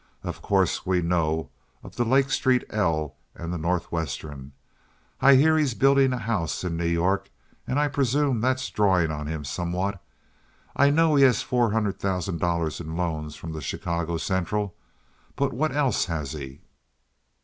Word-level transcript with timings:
Of 0.23 0.41
course 0.41 0.83
we 0.83 1.03
know 1.03 1.51
of 1.83 1.95
the 1.95 2.03
Lake 2.03 2.31
Street 2.31 2.63
'L' 2.71 3.15
and 3.35 3.53
the 3.53 3.57
Northwestern. 3.59 4.51
I 5.21 5.35
hear 5.35 5.59
he's 5.59 5.75
building 5.75 6.11
a 6.11 6.17
house 6.17 6.63
in 6.63 6.75
New 6.75 6.87
York, 6.87 7.29
and 7.67 7.77
I 7.79 7.87
presume 7.87 8.41
that's 8.41 8.67
drawing 8.71 9.11
on 9.11 9.27
him 9.27 9.45
somewhat. 9.45 10.01
I 10.75 10.89
know 10.89 11.13
he 11.13 11.23
has 11.25 11.43
four 11.43 11.71
hundred 11.71 11.99
thousand 11.99 12.39
dollars 12.39 12.79
in 12.81 12.95
loans 12.97 13.35
from 13.35 13.51
the 13.53 13.61
Chicago 13.61 14.17
Central; 14.17 14.73
but 15.35 15.53
what 15.53 15.71
else 15.71 16.05
has 16.05 16.31
he?" 16.31 16.61